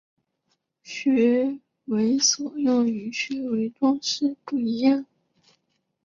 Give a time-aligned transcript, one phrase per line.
[0.81, 5.05] 学为所用与学为‘装饰’不一样